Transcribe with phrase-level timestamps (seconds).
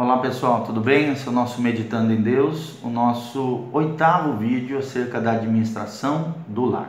[0.00, 1.10] Olá pessoal, tudo bem?
[1.10, 6.66] Esse é o nosso Meditando em Deus, o nosso oitavo vídeo acerca da administração do
[6.66, 6.88] lar.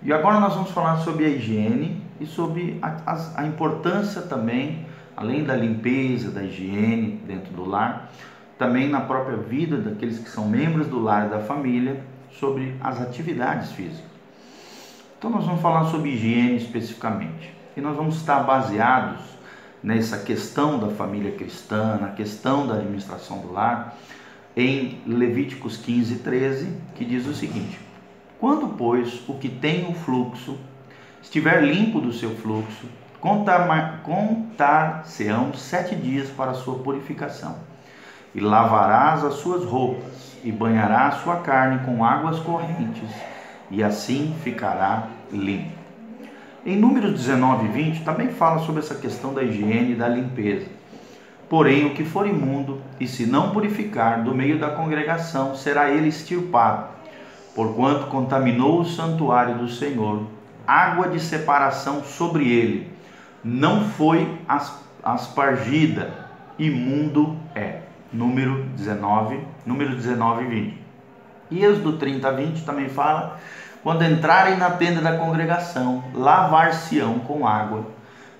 [0.00, 4.86] E agora nós vamos falar sobre a higiene e sobre a, a, a importância também,
[5.16, 8.12] além da limpeza, da higiene dentro do lar,
[8.56, 12.00] também na própria vida daqueles que são membros do lar e da família,
[12.30, 14.08] sobre as atividades físicas.
[15.18, 17.52] Então nós vamos falar sobre higiene especificamente.
[17.76, 19.18] E nós vamos estar baseados
[19.82, 23.96] nessa questão da família cristã, na questão da administração do lar,
[24.56, 27.78] em Levíticos 15, 13, que diz o seguinte:
[28.38, 30.58] Quando, pois, o que tem o fluxo
[31.22, 32.86] estiver limpo do seu fluxo,
[34.02, 37.56] contar-se-ão sete dias para a sua purificação,
[38.34, 43.10] e lavarás as suas roupas, e banharás a sua carne com águas correntes,
[43.70, 45.78] e assim ficará limpo.
[46.64, 50.66] Em Números 19 e 20 também fala sobre essa questão da higiene e da limpeza.
[51.48, 56.08] Porém, o que for imundo e se não purificar do meio da congregação, será ele
[56.08, 56.88] extirpado,
[57.54, 60.26] porquanto contaminou o santuário do Senhor.
[60.66, 62.92] Água de separação sobre ele
[63.42, 64.38] não foi
[65.02, 67.80] aspargida, imundo é.
[68.12, 70.78] Número 19, número 19 e 20.
[71.52, 73.38] E Êxodo 30 a 20 também fala
[73.82, 77.86] quando entrarem na tenda da congregação, lavar-se-ão com água,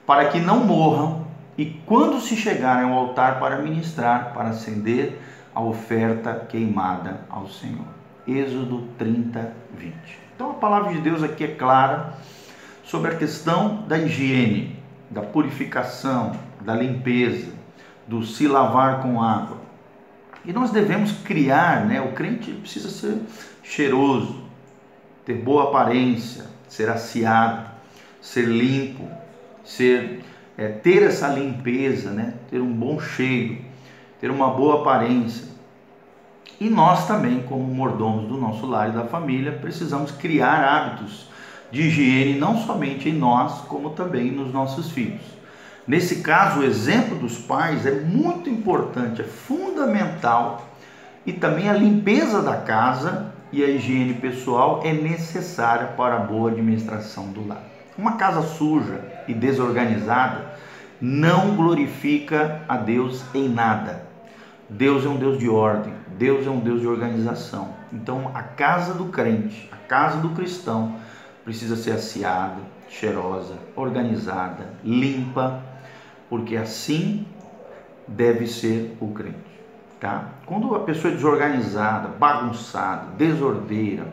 [0.07, 5.21] para que não morram, e quando se chegarem ao altar para ministrar, para acender
[5.55, 7.87] a oferta queimada ao Senhor.
[8.27, 9.95] Êxodo 30, 20.
[10.35, 12.15] Então a palavra de Deus aqui é clara
[12.85, 14.79] sobre a questão da higiene,
[15.11, 17.53] da purificação, da limpeza,
[18.07, 19.59] do se lavar com água.
[20.45, 22.01] E nós devemos criar, né?
[22.01, 23.21] O crente precisa ser
[23.63, 24.50] cheiroso,
[25.25, 27.69] ter boa aparência, ser aciado,
[28.21, 29.09] ser limpo,
[29.65, 30.23] ser
[30.61, 32.35] é, ter essa limpeza, né?
[32.51, 33.57] ter um bom cheiro,
[34.21, 35.49] ter uma boa aparência.
[36.61, 41.31] E nós também, como mordomos do nosso lar e da família, precisamos criar hábitos
[41.71, 45.23] de higiene não somente em nós, como também nos nossos filhos.
[45.87, 50.69] Nesse caso, o exemplo dos pais é muito importante, é fundamental
[51.25, 56.51] e também a limpeza da casa e a higiene pessoal é necessária para a boa
[56.51, 57.63] administração do lar.
[57.97, 60.55] Uma casa suja e desorganizada
[61.01, 64.05] não glorifica a Deus em nada.
[64.69, 67.75] Deus é um Deus de ordem, Deus é um Deus de organização.
[67.93, 70.97] Então, a casa do crente, a casa do cristão,
[71.45, 75.63] precisa ser assiada, cheirosa, organizada, limpa,
[76.29, 77.27] porque assim
[78.07, 79.60] deve ser o crente.
[80.01, 80.31] Tá?
[80.47, 84.07] Quando a pessoa é desorganizada, bagunçada, desordeira,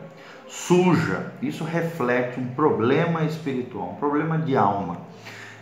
[0.46, 4.98] suja, isso reflete um problema espiritual, um problema de alma.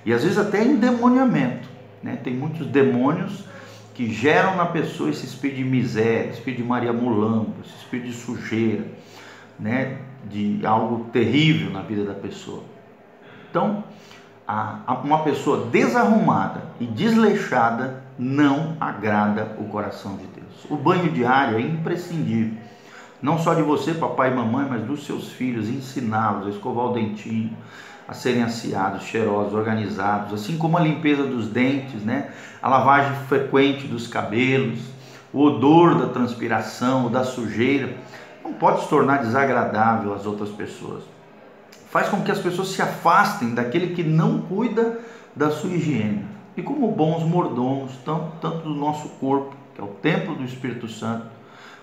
[0.05, 1.69] E às vezes até endemoniamento.
[2.03, 2.19] Né?
[2.23, 3.45] Tem muitos demônios
[3.95, 8.15] que geram na pessoa esse espírito de miséria, espírito de Maria Mulambo, esse espírito de
[8.15, 8.85] sujeira,
[9.59, 9.99] né?
[10.29, 12.65] de algo terrível na vida da pessoa.
[13.49, 13.85] Então,
[15.05, 20.65] uma pessoa desarrumada e desleixada não agrada o coração de Deus.
[20.71, 22.59] O banho diário é imprescindível,
[23.21, 26.93] não só de você, papai e mamãe, mas dos seus filhos, ensiná-los a escovar o
[26.93, 27.57] dentinho,
[28.07, 32.31] a serem aciados, cheirosos, organizados, assim como a limpeza dos dentes, né?
[32.63, 34.81] a lavagem frequente dos cabelos,
[35.33, 37.97] o odor da transpiração, da sujeira,
[38.45, 41.03] não pode se tornar desagradável às outras pessoas.
[41.91, 45.01] Faz com que as pessoas se afastem daquele que não cuida
[45.35, 50.35] da sua higiene e como bons mordomos, tanto, do nosso corpo, que é o templo
[50.35, 51.27] do Espírito Santo,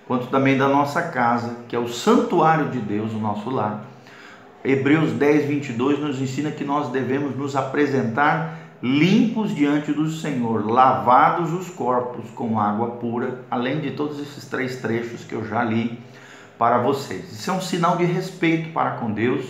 [0.07, 3.85] quanto também da nossa casa, que é o santuário de Deus, o nosso lar.
[4.63, 11.53] Hebreus 10, 22 nos ensina que nós devemos nos apresentar limpos diante do Senhor, lavados
[11.53, 15.99] os corpos com água pura, além de todos esses três trechos que eu já li
[16.57, 17.31] para vocês.
[17.31, 19.45] Isso é um sinal de respeito para com Deus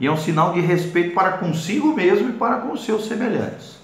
[0.00, 3.81] e é um sinal de respeito para consigo mesmo e para com os seus semelhantes.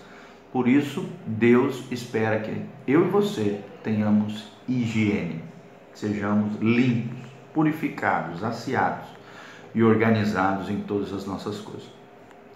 [0.53, 5.43] Por isso, Deus espera que eu e você tenhamos higiene,
[5.93, 7.19] sejamos limpos,
[7.53, 9.09] purificados, aciados
[9.75, 11.89] e organizados em todas as nossas coisas.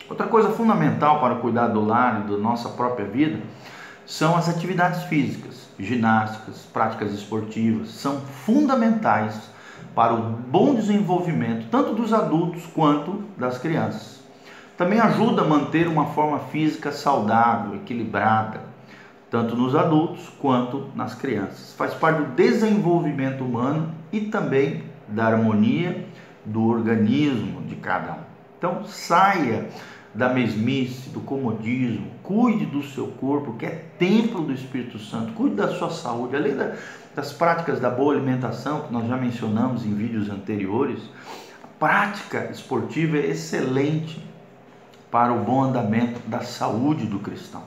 [0.09, 3.41] Outra coisa fundamental para cuidar do lar e da nossa própria vida
[4.07, 9.51] são as atividades físicas, ginásticas, práticas esportivas, são fundamentais
[9.95, 14.22] para o bom desenvolvimento tanto dos adultos quanto das crianças.
[14.83, 18.63] Também ajuda a manter uma forma física saudável, equilibrada,
[19.31, 21.73] tanto nos adultos quanto nas crianças.
[21.75, 26.05] Faz parte do desenvolvimento humano e também da harmonia
[26.45, 28.21] do organismo de cada um.
[28.59, 29.69] Então, saia
[30.13, 32.09] da mesmice, do comodismo.
[32.21, 35.33] Cuide do seu corpo, que é templo do Espírito Santo.
[35.35, 36.35] Cuide da sua saúde.
[36.35, 36.75] Além da,
[37.15, 40.99] das práticas da boa alimentação, que nós já mencionamos em vídeos anteriores,
[41.63, 44.32] a prática esportiva é excelente
[45.13, 47.63] para o bom andamento da saúde do cristão.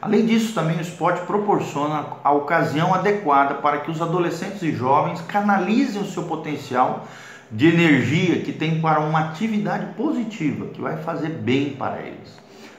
[0.00, 5.22] Além disso, também o esporte proporciona a ocasião adequada para que os adolescentes e jovens
[5.22, 7.08] canalizem o seu potencial
[7.50, 12.36] de energia que tem para uma atividade positiva, que vai fazer bem para eles.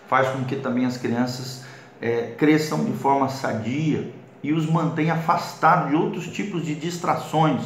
[0.08, 1.66] Faz com que também as crianças
[2.00, 4.12] é, cresçam de forma sadia
[4.44, 7.64] e os mantenha afastados de outros tipos de distrações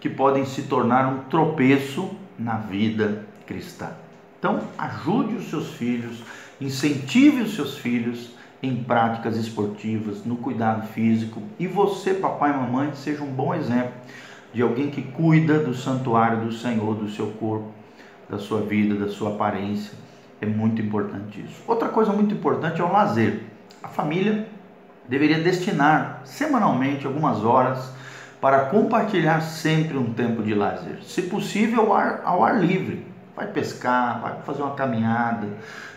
[0.00, 3.90] que podem se tornar um tropeço na vida cristã.
[4.40, 6.22] Então, ajude os seus filhos,
[6.58, 8.30] incentive os seus filhos
[8.62, 13.92] em práticas esportivas, no cuidado físico e você, papai e mamãe, seja um bom exemplo
[14.52, 17.70] de alguém que cuida do santuário do Senhor, do seu corpo,
[18.30, 19.92] da sua vida, da sua aparência.
[20.40, 21.62] É muito importante isso.
[21.68, 23.42] Outra coisa muito importante é o lazer.
[23.82, 24.48] A família
[25.06, 27.92] deveria destinar semanalmente algumas horas
[28.40, 31.02] para compartilhar sempre um tempo de lazer.
[31.02, 33.09] Se possível, ao ar, ao ar livre.
[33.40, 35.48] Vai pescar, vai fazer uma caminhada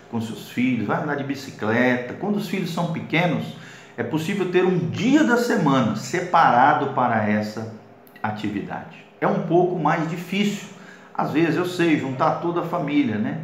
[0.10, 2.14] com seus filhos, vai andar de bicicleta.
[2.14, 3.58] Quando os filhos são pequenos,
[3.98, 7.74] é possível ter um dia da semana separado para essa
[8.22, 9.04] atividade.
[9.20, 10.70] É um pouco mais difícil.
[11.14, 13.42] Às vezes eu sei juntar toda a família, né?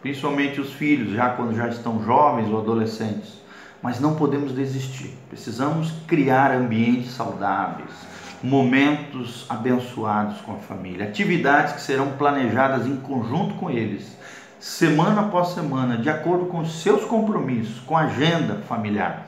[0.00, 3.34] Principalmente os filhos, já quando já estão jovens ou adolescentes.
[3.82, 5.14] Mas não podemos desistir.
[5.28, 7.90] Precisamos criar ambientes saudáveis,
[8.42, 14.16] momentos abençoados com a família, atividades que serão planejadas em conjunto com eles,
[14.58, 19.26] semana após semana, de acordo com seus compromissos, com a agenda familiar.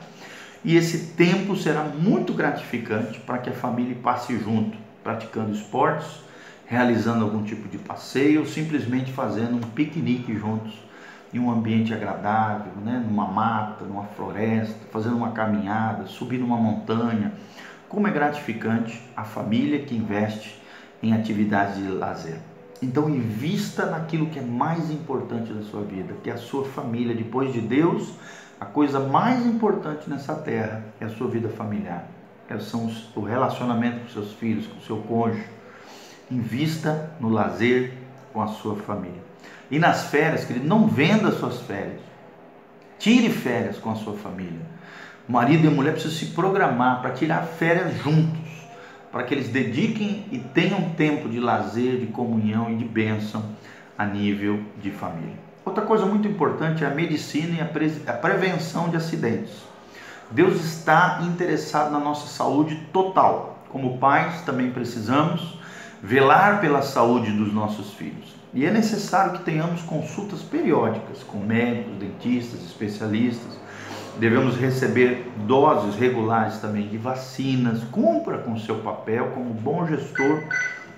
[0.63, 6.23] E esse tempo será muito gratificante para que a família passe junto praticando esportes,
[6.65, 10.73] realizando algum tipo de passeio, ou simplesmente fazendo um piquenique juntos
[11.31, 13.03] em um ambiente agradável, né?
[13.07, 17.33] numa mata, numa floresta, fazendo uma caminhada, subindo uma montanha.
[17.95, 20.61] Como é gratificante a família que investe
[21.01, 22.39] em atividades de lazer.
[22.83, 27.15] Então invista naquilo que é mais importante da sua vida, que é a sua família.
[27.15, 28.11] Depois de Deus,
[28.59, 32.05] a coisa mais importante nessa terra é a sua vida familiar
[32.59, 35.47] são os, o relacionamento com seus filhos, com seu cônjuge.
[36.29, 37.93] Invista no lazer
[38.31, 39.23] com a sua família.
[39.71, 42.01] E nas férias, querido, não venda suas férias.
[42.99, 44.74] Tire férias com a sua família.
[45.27, 48.39] Marido e mulher precisam se programar para tirar férias juntos,
[49.11, 53.43] para que eles dediquem e tenham tempo de lazer, de comunhão e de bênção
[53.97, 55.33] a nível de família.
[55.65, 59.53] Outra coisa muito importante é a medicina e a, pre a prevenção de acidentes.
[60.29, 63.63] Deus está interessado na nossa saúde total.
[63.69, 65.59] Como pais, também precisamos
[66.03, 68.35] velar pela saúde dos nossos filhos.
[68.53, 73.64] E é necessário que tenhamos consultas periódicas com médicos, dentistas, especialistas.
[74.19, 77.83] Devemos receber doses regulares também de vacinas.
[77.85, 80.43] Cumpra com seu papel como bom gestor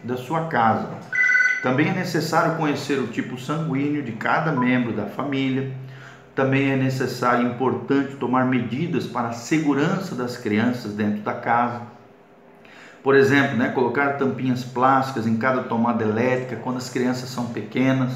[0.03, 0.89] da sua casa.
[1.63, 5.73] Também é necessário conhecer o tipo sanguíneo de cada membro da família
[6.37, 11.81] também é necessário e importante tomar medidas para a segurança das crianças dentro da casa.
[13.01, 18.13] Por exemplo, né, colocar tampinhas plásticas em cada tomada elétrica quando as crianças são pequenas.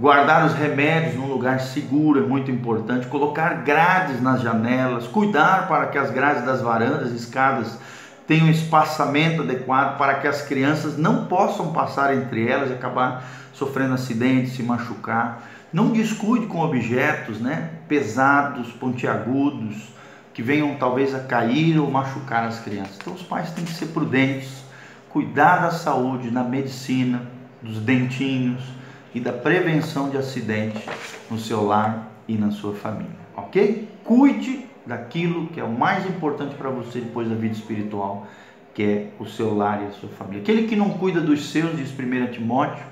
[0.00, 3.06] Guardar os remédios num lugar seguro é muito importante.
[3.06, 5.06] Colocar grades nas janelas.
[5.06, 7.78] Cuidar para que as grades das varandas escadas
[8.26, 13.22] tenham um espaçamento adequado para que as crianças não possam passar entre elas e acabar
[13.52, 15.42] sofrendo acidentes, se machucar.
[15.70, 19.92] Não descuide com objetos né, pesados, pontiagudos,
[20.32, 22.96] que venham talvez a cair ou machucar as crianças.
[22.98, 24.64] Então os pais têm que ser prudentes,
[25.10, 27.20] cuidar da saúde, da medicina,
[27.62, 28.79] dos dentinhos
[29.14, 30.82] e da prevenção de acidentes
[31.30, 33.88] no seu lar e na sua família, ok?
[34.04, 38.26] Cuide daquilo que é o mais importante para você depois da vida espiritual,
[38.74, 40.42] que é o seu lar e a sua família.
[40.42, 42.84] Aquele que não cuida dos seus, diz 1 Timóteo,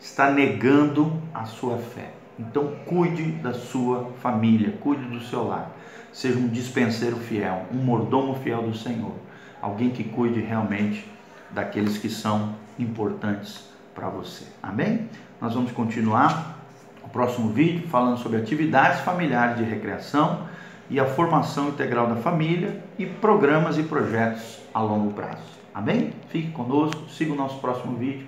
[0.00, 2.10] está negando a sua fé.
[2.38, 5.74] Então, cuide da sua família, cuide do seu lar.
[6.12, 9.12] Seja um dispenseiro fiel, um mordomo fiel do Senhor.
[9.60, 11.06] Alguém que cuide realmente
[11.50, 14.44] daqueles que são importantes para você.
[14.62, 15.08] Amém?
[15.40, 16.60] Nós vamos continuar
[17.02, 20.46] o próximo vídeo falando sobre atividades familiares de recreação
[20.90, 25.56] e a formação integral da família e programas e projetos a longo prazo.
[25.74, 26.12] Amém?
[26.28, 28.26] Fique conosco, siga o nosso próximo vídeo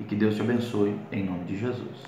[0.00, 2.06] e que Deus te abençoe em nome de Jesus.